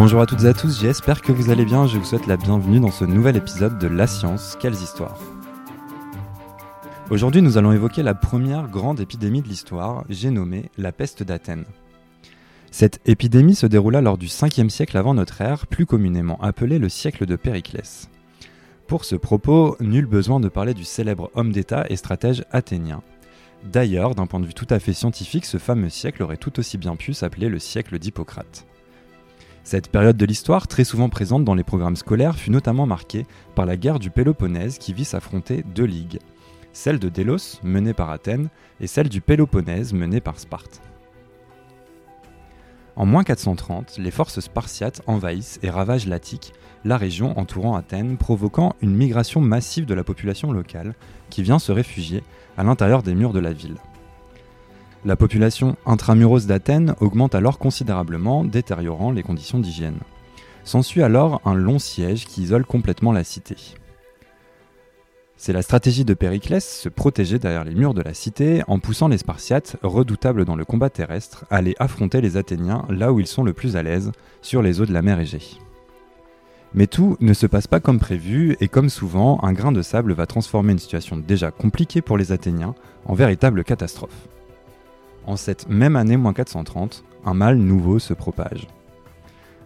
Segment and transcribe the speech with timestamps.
[0.00, 2.38] Bonjour à toutes et à tous, j'espère que vous allez bien, je vous souhaite la
[2.38, 5.20] bienvenue dans ce nouvel épisode de La Science, quelles histoires
[7.10, 11.66] Aujourd'hui nous allons évoquer la première grande épidémie de l'histoire, j'ai nommé la peste d'Athènes.
[12.70, 16.88] Cette épidémie se déroula lors du 5e siècle avant notre ère, plus communément appelé le
[16.88, 18.08] siècle de Périclès.
[18.86, 23.02] Pour ce propos, nul besoin de parler du célèbre homme d'État et stratège athénien.
[23.70, 26.78] D'ailleurs, d'un point de vue tout à fait scientifique, ce fameux siècle aurait tout aussi
[26.78, 28.64] bien pu s'appeler le siècle d'Hippocrate.
[29.70, 33.24] Cette période de l'histoire, très souvent présente dans les programmes scolaires, fut notamment marquée
[33.54, 36.18] par la guerre du Péloponnèse qui vit s'affronter deux ligues,
[36.72, 38.48] celle de Délos, menée par Athènes,
[38.80, 40.82] et celle du Péloponnèse, menée par Sparte.
[42.96, 46.52] En moins 430, les forces spartiates envahissent et ravagent l'Attique,
[46.84, 50.96] la région entourant Athènes, provoquant une migration massive de la population locale
[51.28, 52.24] qui vient se réfugier
[52.58, 53.76] à l'intérieur des murs de la ville.
[55.04, 59.98] La population intramuros d'Athènes augmente alors considérablement, détériorant les conditions d'hygiène.
[60.62, 63.56] S'ensuit alors un long siège qui isole complètement la cité.
[65.38, 69.08] C'est la stratégie de Périclès, se protéger derrière les murs de la cité en poussant
[69.08, 73.26] les Spartiates, redoutables dans le combat terrestre, à aller affronter les Athéniens là où ils
[73.26, 75.40] sont le plus à l'aise, sur les eaux de la mer Égée.
[76.74, 80.12] Mais tout ne se passe pas comme prévu et comme souvent, un grain de sable
[80.12, 82.74] va transformer une situation déjà compliquée pour les Athéniens
[83.06, 84.28] en véritable catastrophe.
[85.26, 88.66] En cette même année 430, un mal nouveau se propage.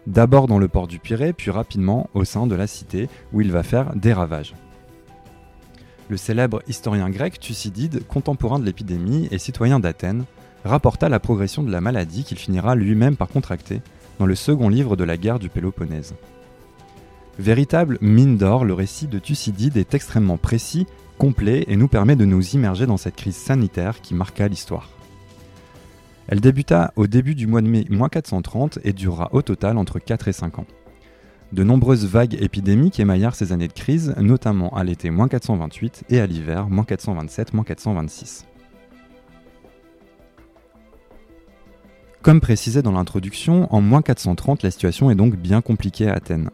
[0.06, 3.50] D'abord dans le port du Pirée, puis rapidement au sein de la cité où il
[3.50, 4.54] va faire des ravages.
[6.10, 10.24] Le célèbre historien grec Thucydide, contemporain de l'épidémie et citoyen d'Athènes,
[10.64, 13.80] rapporta la progression de la maladie qu'il finira lui-même par contracter
[14.18, 16.14] dans le second livre de la guerre du Péloponnèse.
[17.38, 20.86] Véritable mine d'or, le récit de Thucydide est extrêmement précis,
[21.18, 24.90] complet et nous permet de nous immerger dans cette crise sanitaire qui marqua l'histoire.
[26.28, 30.28] Elle débuta au début du mois de mai 430 et durera au total entre 4
[30.28, 30.66] et 5 ans.
[31.52, 36.26] De nombreuses vagues épidémiques émaillèrent ces années de crise, notamment à l'été 428 et à
[36.26, 38.44] l'hiver 427-426.
[42.22, 46.48] Comme précisé dans l'introduction, en 430, la situation est donc bien compliquée à Athènes.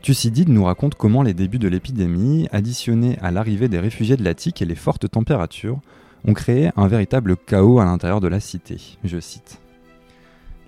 [0.00, 4.62] Thucydide nous raconte comment les débuts de l'épidémie, additionnés à l'arrivée des réfugiés de l'Attique
[4.62, 5.80] et les fortes températures,
[6.26, 8.98] ont créé un véritable chaos à l'intérieur de la cité.
[9.04, 9.60] Je cite.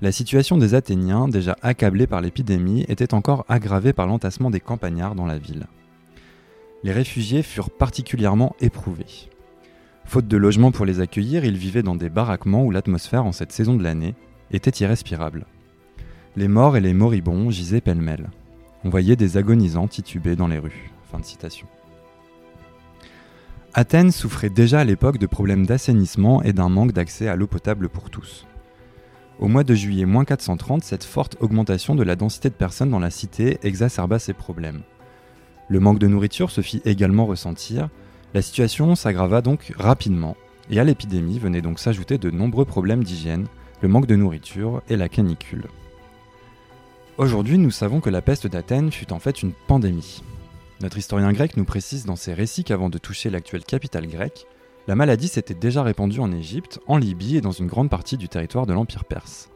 [0.00, 5.16] La situation des Athéniens, déjà accablés par l'épidémie, était encore aggravée par l'entassement des campagnards
[5.16, 5.66] dans la ville.
[6.84, 9.28] Les réfugiés furent particulièrement éprouvés.
[10.04, 13.52] Faute de logement pour les accueillir, ils vivaient dans des baraquements où l'atmosphère en cette
[13.52, 14.14] saison de l'année
[14.52, 15.46] était irrespirable.
[16.36, 18.30] Les morts et les moribonds gisaient pêle-mêle.
[18.84, 20.92] On voyait des agonisants titubés dans les rues.
[21.10, 21.66] Fin de citation.
[23.74, 27.88] Athènes souffrait déjà à l'époque de problèmes d'assainissement et d'un manque d'accès à l'eau potable
[27.88, 28.46] pour tous.
[29.38, 33.10] Au mois de juillet 430, cette forte augmentation de la densité de personnes dans la
[33.10, 34.82] cité exacerba ces problèmes.
[35.68, 37.88] Le manque de nourriture se fit également ressentir,
[38.32, 40.36] la situation s'aggrava donc rapidement,
[40.70, 43.46] et à l'épidémie venaient donc s'ajouter de nombreux problèmes d'hygiène,
[43.82, 45.66] le manque de nourriture et la canicule.
[47.18, 50.22] Aujourd'hui, nous savons que la peste d'Athènes fut en fait une pandémie.
[50.80, 54.46] Notre historien grec nous précise dans ses récits qu'avant de toucher l'actuelle capitale grecque,
[54.86, 58.28] la maladie s'était déjà répandue en Égypte, en Libye et dans une grande partie du
[58.28, 59.50] territoire de l'Empire perse.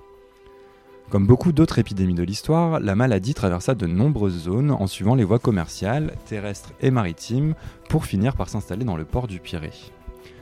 [1.10, 5.24] Comme beaucoup d'autres épidémies de l'histoire, la maladie traversa de nombreuses zones en suivant les
[5.24, 7.54] voies commerciales, terrestres et maritimes,
[7.88, 9.72] pour finir par s'installer dans le port du Pirée.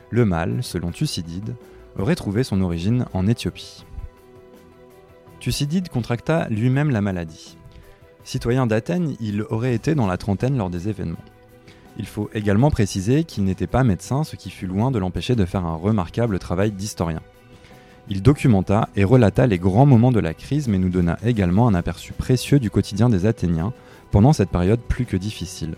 [0.09, 1.55] Le mal, selon Thucydide,
[1.97, 3.85] aurait trouvé son origine en Éthiopie.
[5.39, 7.57] Thucydide contracta lui-même la maladie.
[8.23, 11.17] Citoyen d'Athènes, il aurait été dans la trentaine lors des événements.
[11.97, 15.45] Il faut également préciser qu'il n'était pas médecin, ce qui fut loin de l'empêcher de
[15.45, 17.21] faire un remarquable travail d'historien.
[18.09, 21.73] Il documenta et relata les grands moments de la crise, mais nous donna également un
[21.73, 23.73] aperçu précieux du quotidien des Athéniens
[24.11, 25.75] pendant cette période plus que difficile.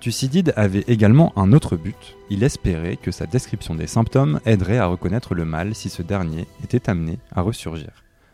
[0.00, 4.86] Thucydide avait également un autre but, il espérait que sa description des symptômes aiderait à
[4.86, 7.88] reconnaître le mal si ce dernier était amené à ressurgir.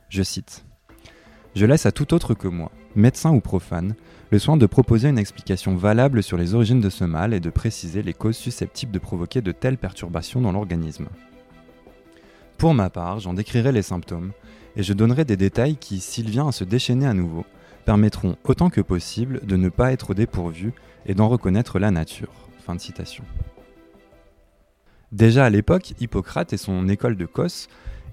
[0.09, 0.65] Je cite
[1.55, 3.95] Je laisse à tout autre que moi, médecin ou profane,
[4.31, 7.51] le soin de proposer une explication valable sur les origines de ce mal et de
[7.51, 11.09] préciser les causes susceptibles de provoquer de telles perturbations dans l'organisme.
[12.57, 14.33] Pour ma part, j'en décrirai les symptômes,
[14.77, 17.45] et je donnerai des détails qui, s'il vient à se déchaîner à nouveau,
[17.85, 20.73] permettront autant que possible de ne pas être dépourvu
[21.07, 22.49] et d'en reconnaître la nature.
[25.11, 27.67] Déjà à l'époque, Hippocrate et son école de Cos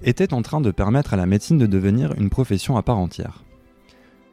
[0.03, 3.43] étaient en train de permettre à la médecine de devenir une profession à part entière.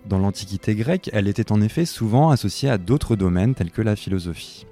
[0.06, 3.96] Dans l'Antiquité grecque, elle était en effet souvent associée à d'autres domaines tels que la
[3.96, 4.66] philosophie.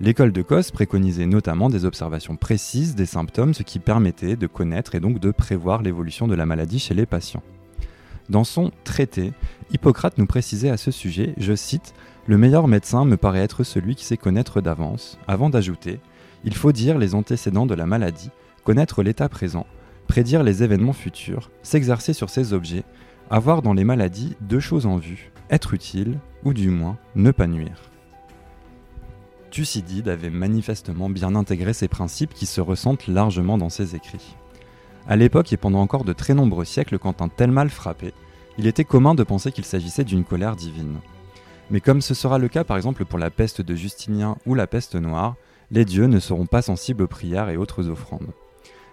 [0.00, 4.94] L'école de Cos préconisait notamment des observations précises des symptômes, ce qui permettait de connaître
[4.94, 7.42] et donc de prévoir l'évolution de la maladie chez les patients.
[8.30, 9.32] Dans son traité,
[9.72, 11.94] Hippocrate nous précisait à ce sujet, je cite,
[12.26, 16.00] Le meilleur médecin me paraît être celui qui sait connaître d'avance, avant d'ajouter,
[16.44, 18.30] il faut dire les antécédents de la maladie,
[18.64, 19.66] connaître l'état présent,
[20.10, 22.82] prédire les événements futurs, s'exercer sur ces objets,
[23.30, 27.46] avoir dans les maladies deux choses en vue, être utile, ou du moins ne pas
[27.46, 27.80] nuire.
[29.52, 34.34] Thucydide avait manifestement bien intégré ces principes qui se ressentent largement dans ses écrits.
[35.06, 38.14] À l'époque et pendant encore de très nombreux siècles, quand un tel mal frappait,
[38.58, 40.98] il était commun de penser qu'il s'agissait d'une colère divine.
[41.70, 44.66] Mais comme ce sera le cas par exemple pour la peste de Justinien ou la
[44.66, 45.36] peste noire,
[45.70, 48.32] les dieux ne seront pas sensibles aux prières et autres offrandes.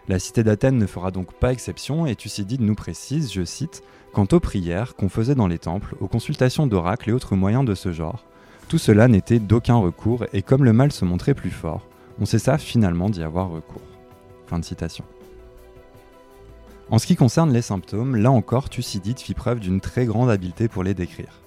[0.08, 3.84] La cité d'Athènes ne fera donc pas exception et Thucydide nous précise, je cite,
[4.14, 7.76] Quant aux prières qu'on faisait dans les temples, aux consultations d'oracles et autres moyens de
[7.76, 8.24] ce genre,
[8.68, 11.86] tout cela n'était d'aucun recours et comme le mal se montrait plus fort,
[12.20, 13.82] on cessa finalement d'y avoir recours.
[16.90, 20.70] En ce qui concerne les symptômes, là encore, Thucydide fit preuve d'une très grande habileté
[20.70, 21.42] pour les décrire.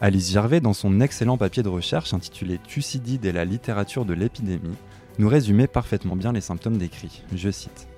[0.00, 4.76] Alice Gervais, dans son excellent papier de recherche intitulé Thucydide et la littérature de l'épidémie,
[5.18, 7.22] nous résumait parfaitement bien les symptômes décrits.
[7.34, 7.88] Je cite.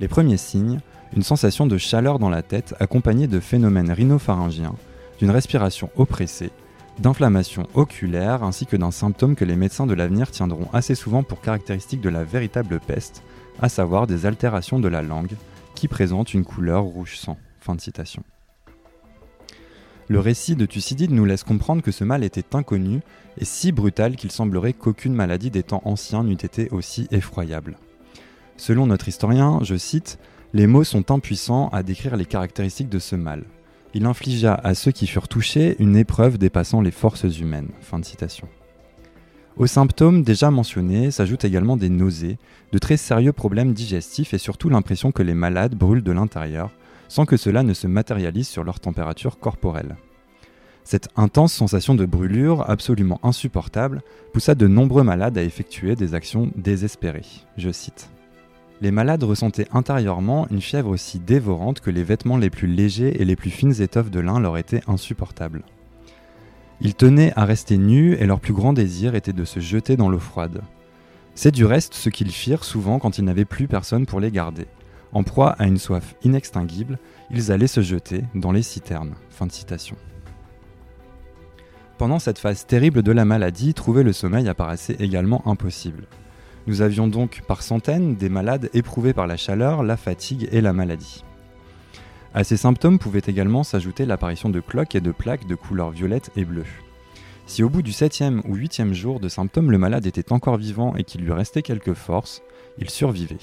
[0.00, 0.80] Les premiers signes,
[1.14, 4.74] une sensation de chaleur dans la tête accompagnée de phénomènes rhinopharyngiens,
[5.18, 6.50] d'une respiration oppressée,
[6.98, 11.40] d'inflammation oculaire ainsi que d'un symptôme que les médecins de l'avenir tiendront assez souvent pour
[11.40, 13.22] caractéristique de la véritable peste,
[13.60, 15.36] à savoir des altérations de la langue
[15.74, 17.38] qui présentent une couleur rouge sang.
[17.60, 18.22] Fin de citation.
[20.08, 23.00] Le récit de Thucydide nous laisse comprendre que ce mal était inconnu
[23.38, 27.78] et si brutal qu'il semblerait qu'aucune maladie des temps anciens n'eût été aussi effroyable.
[28.56, 30.18] Selon notre historien, je cite,
[30.52, 33.44] Les mots sont impuissants à décrire les caractéristiques de ce mal.
[33.94, 37.70] Il infligea à ceux qui furent touchés une épreuve dépassant les forces humaines.
[37.80, 38.46] Fin de citation.
[39.56, 42.38] Aux symptômes déjà mentionnés s'ajoutent également des nausées,
[42.72, 46.70] de très sérieux problèmes digestifs et surtout l'impression que les malades brûlent de l'intérieur,
[47.14, 49.94] sans que cela ne se matérialise sur leur température corporelle.
[50.82, 54.02] Cette intense sensation de brûlure, absolument insupportable,
[54.32, 57.22] poussa de nombreux malades à effectuer des actions désespérées.
[57.56, 58.10] Je cite.
[58.80, 63.24] Les malades ressentaient intérieurement une fièvre aussi dévorante que les vêtements les plus légers et
[63.24, 65.62] les plus fines étoffes de lin leur étaient insupportables.
[66.80, 70.08] Ils tenaient à rester nus et leur plus grand désir était de se jeter dans
[70.08, 70.62] l'eau froide.
[71.36, 74.66] C'est du reste ce qu'ils firent souvent quand ils n'avaient plus personne pour les garder.
[75.14, 76.98] En proie à une soif inextinguible,
[77.30, 79.14] ils allaient se jeter dans les citernes.
[81.98, 86.08] Pendant cette phase terrible de la maladie, trouver le sommeil apparaissait également impossible.
[86.66, 90.72] Nous avions donc par centaines des malades éprouvés par la chaleur, la fatigue et la
[90.72, 91.22] maladie.
[92.34, 96.32] À ces symptômes pouvait également s'ajouter l'apparition de cloques et de plaques de couleur violette
[96.34, 96.66] et bleue.
[97.46, 100.96] Si au bout du septième ou huitième jour de symptômes le malade était encore vivant
[100.96, 102.42] et qu'il lui restait quelques forces,
[102.78, 103.36] il survivait.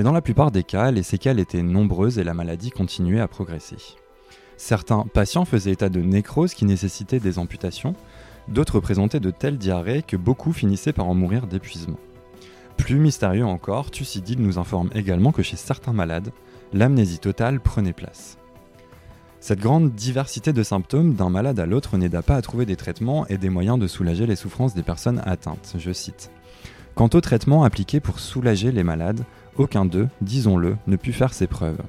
[0.00, 3.28] Mais dans la plupart des cas, les séquelles étaient nombreuses et la maladie continuait à
[3.28, 3.76] progresser.
[4.56, 7.94] Certains patients faisaient état de nécrose qui nécessitait des amputations,
[8.48, 11.98] d'autres présentaient de telles diarrhées que beaucoup finissaient par en mourir d'épuisement.
[12.78, 16.32] Plus mystérieux encore, Thucydide nous informe également que chez certains malades,
[16.72, 18.38] l'amnésie totale prenait place.
[19.38, 23.26] Cette grande diversité de symptômes d'un malade à l'autre n'aida pas à trouver des traitements
[23.26, 26.30] et des moyens de soulager les souffrances des personnes atteintes, je cite.
[26.94, 29.24] Quant aux traitements appliqués pour soulager les malades,
[29.56, 31.80] aucun d'eux, disons-le, ne put faire ses preuves.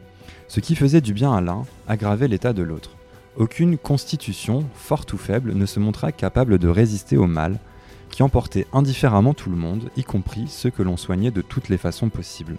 [0.47, 2.91] Ce qui faisait du bien à l'un aggravait l'état de l'autre.
[3.37, 7.59] Aucune constitution, forte ou faible, ne se montra capable de résister au mal,
[8.09, 11.77] qui emportait indifféremment tout le monde, y compris ceux que l'on soignait de toutes les
[11.77, 12.57] façons possibles.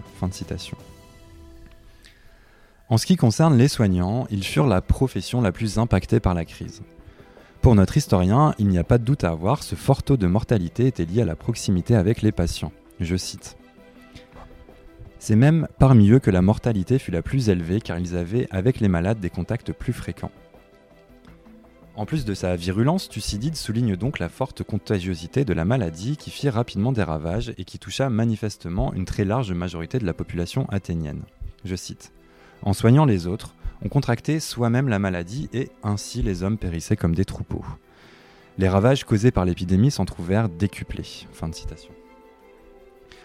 [2.88, 6.44] En ce qui concerne les soignants, ils furent la profession la plus impactée par la
[6.44, 6.82] crise.
[7.62, 10.26] Pour notre historien, il n'y a pas de doute à avoir, ce fort taux de
[10.26, 12.72] mortalité était lié à la proximité avec les patients.
[12.98, 13.56] Je cite.
[15.20, 18.80] C'est même parmi eux que la mortalité fut la plus élevée car ils avaient avec
[18.80, 20.32] les malades des contacts plus fréquents.
[21.94, 26.30] En plus de sa virulence, Thucydide souligne donc la forte contagiosité de la maladie qui
[26.30, 30.66] fit rapidement des ravages et qui toucha manifestement une très large majorité de la population
[30.70, 31.22] athénienne.
[31.64, 32.12] Je cite
[32.62, 37.14] En soignant les autres, on contractait soi-même la maladie et ainsi les hommes périssaient comme
[37.14, 37.64] des troupeaux.
[38.58, 41.26] Les ravages causés par l'épidémie s'en trouvèrent décuplés.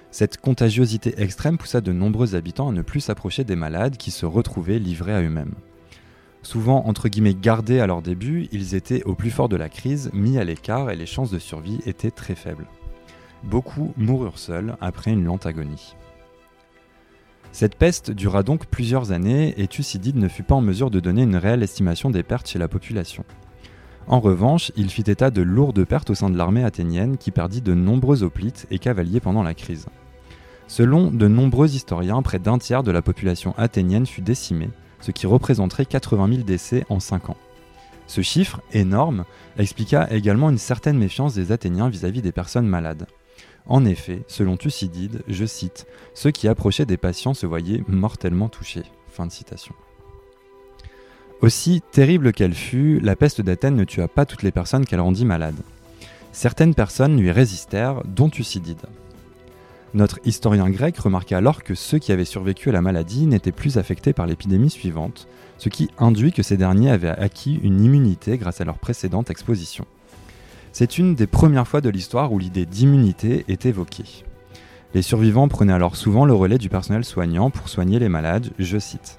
[0.09, 4.25] Cette contagiosité extrême poussa de nombreux habitants à ne plus s'approcher des malades qui se
[4.25, 5.55] retrouvaient livrés à eux-mêmes.
[6.43, 10.09] Souvent entre guillemets gardés à leur début, ils étaient au plus fort de la crise,
[10.13, 12.67] mis à l'écart et les chances de survie étaient très faibles.
[13.43, 15.95] Beaucoup moururent seuls après une lente agonie.
[17.51, 21.24] Cette peste dura donc plusieurs années et Thucydide ne fut pas en mesure de donner
[21.24, 23.24] une réelle estimation des pertes chez la population.
[24.08, 27.62] En revanche, il fit état de lourdes pertes au sein de l'armée athénienne qui perdit
[27.62, 29.88] de nombreux hoplites et cavaliers pendant la crise.
[30.68, 34.70] Selon de nombreux historiens, près d'un tiers de la population athénienne fut décimée,
[35.01, 37.38] ce qui représenterait 80 000 décès en 5 ans.
[38.08, 39.25] Ce chiffre, énorme,
[39.58, 43.08] expliqua également une certaine méfiance des Athéniens vis-à-vis des personnes malades.
[43.67, 48.83] En effet, selon Thucydide, je cite, ceux qui approchaient des patients se voyaient mortellement touchés.
[49.09, 49.75] Fin de citation.
[51.41, 55.25] Aussi terrible qu'elle fût, la peste d'Athènes ne tua pas toutes les personnes qu'elle rendit
[55.25, 55.62] malades.
[56.31, 58.86] Certaines personnes lui résistèrent, dont Thucydide.
[59.93, 63.77] Notre historien grec remarqua alors que ceux qui avaient survécu à la maladie n'étaient plus
[63.77, 68.62] affectés par l'épidémie suivante, ce qui induit que ces derniers avaient acquis une immunité grâce
[68.62, 69.86] à leur précédente exposition.
[70.79, 74.24] C'est une des premières fois de l'histoire où l'idée d'immunité est évoquée.
[74.93, 78.77] Les survivants prenaient alors souvent le relais du personnel soignant pour soigner les malades, je
[78.77, 79.17] cite.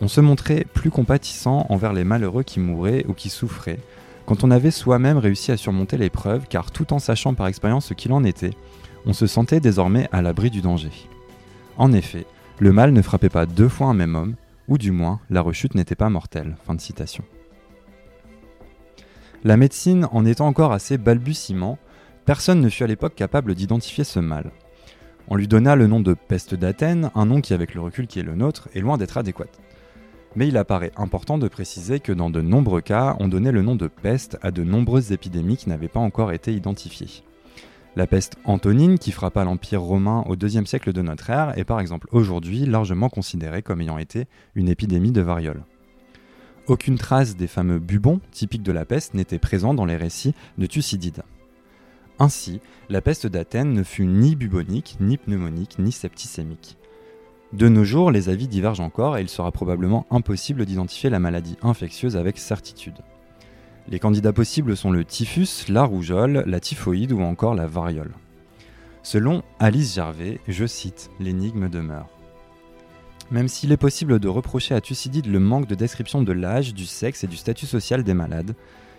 [0.00, 3.80] On se montrait plus compatissant envers les malheureux qui mouraient ou qui souffraient,
[4.24, 7.92] quand on avait soi-même réussi à surmonter l'épreuve, car tout en sachant par expérience ce
[7.92, 8.54] qu'il en était,
[9.04, 10.92] on se sentait désormais à l'abri du danger.
[11.76, 12.24] En effet,
[12.60, 14.36] le mal ne frappait pas deux fois un même homme,
[14.68, 16.56] ou du moins la rechute n'était pas mortelle.
[19.44, 21.76] La médecine en étant encore assez balbutiement,
[22.26, 24.52] personne ne fut à l'époque capable d'identifier ce mal.
[25.26, 28.20] On lui donna le nom de peste d'Athènes, un nom qui, avec le recul qui
[28.20, 29.46] est le nôtre, est loin d'être adéquat.
[30.36, 33.74] Mais il apparaît important de préciser que dans de nombreux cas, on donnait le nom
[33.74, 37.24] de peste à de nombreuses épidémies qui n'avaient pas encore été identifiées.
[37.96, 41.80] La peste antonine, qui frappa l'Empire romain au IIe siècle de notre ère, est par
[41.80, 45.64] exemple aujourd'hui largement considérée comme ayant été une épidémie de variole.
[46.68, 50.66] Aucune trace des fameux bubons, typiques de la peste, n'était présente dans les récits de
[50.66, 51.22] Thucydide.
[52.20, 56.76] Ainsi, la peste d'Athènes ne fut ni bubonique, ni pneumonique, ni septicémique.
[57.52, 61.56] De nos jours, les avis divergent encore et il sera probablement impossible d'identifier la maladie
[61.62, 62.98] infectieuse avec certitude.
[63.88, 68.12] Les candidats possibles sont le typhus, la rougeole, la typhoïde ou encore la variole.
[69.02, 72.08] Selon Alice Gervais, je cite, l'énigme demeure.
[73.30, 76.86] Même s'il est possible de reprocher à Thucydide le manque de description de l'âge, du
[76.86, 78.54] sexe et du statut social des malades,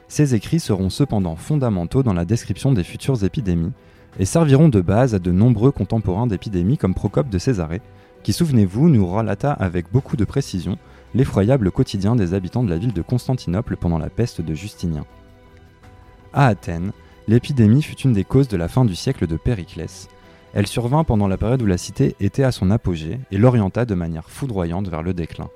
[0.08, 3.72] ces écrits seront cependant fondamentaux dans la description des futures épidémies
[4.20, 7.82] et serviront de base à de nombreux contemporains d'épidémies comme Procope de Césarée,
[8.22, 10.78] qui, souvenez-vous, nous relata avec beaucoup de précision
[11.14, 15.06] l'effroyable quotidien des habitants de la ville de Constantinople pendant la peste de Justinien.
[16.34, 16.92] À Athènes,
[17.28, 20.08] l'épidémie fut une des causes de la fin du siècle de Périclès.
[20.54, 23.96] Elle survint pendant la période où la cité était à son apogée et l'orienta de
[23.96, 25.50] manière foudroyante vers le déclin.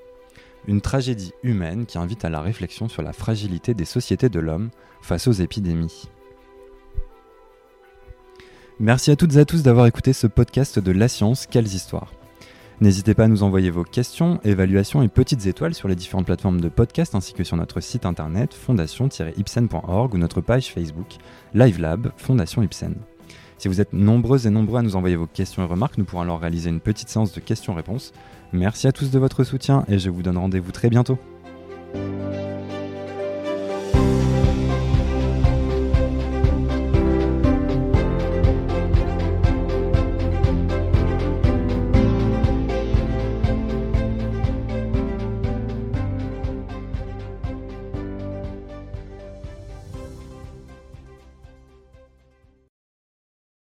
[0.67, 4.69] Une tragédie humaine qui invite à la réflexion sur la fragilité des sociétés de l'homme
[5.01, 6.09] face aux épidémies.
[8.79, 12.11] Merci à toutes et à tous d'avoir écouté ce podcast de La Science, quelles histoires.
[12.81, 16.61] N'hésitez pas à nous envoyer vos questions, évaluations et petites étoiles sur les différentes plateformes
[16.61, 21.15] de podcast ainsi que sur notre site internet fondation-ipsen.org ou notre page Facebook
[21.55, 22.95] LiveLab Fondation Ipsen.
[23.57, 26.21] Si vous êtes nombreuses et nombreux à nous envoyer vos questions et remarques, nous pourrons
[26.21, 28.13] alors réaliser une petite séance de questions-réponses.
[28.53, 31.17] Merci à tous de votre soutien et je vous donne rendez-vous très bientôt.